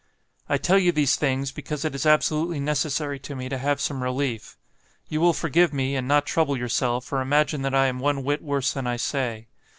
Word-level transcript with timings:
I 0.49 0.57
tell 0.57 0.79
you 0.79 0.91
these 0.91 1.15
things, 1.15 1.51
because 1.51 1.85
it 1.85 1.93
is 1.93 2.07
absolutely 2.07 2.59
necessary 2.59 3.19
to 3.19 3.35
me 3.35 3.49
to 3.49 3.59
have 3.59 3.79
some 3.79 4.01
relief. 4.01 4.57
You 5.09 5.21
will 5.21 5.31
forgive 5.31 5.71
me, 5.71 5.95
and 5.95 6.07
not 6.07 6.25
trouble 6.25 6.57
yourself, 6.57 7.13
or 7.13 7.21
imagine 7.21 7.61
that 7.61 7.75
I 7.75 7.85
am 7.85 7.99
one 7.99 8.23
whit 8.23 8.41
worse 8.41 8.73
than 8.73 8.87
I 8.87 8.97
say. 8.97 9.45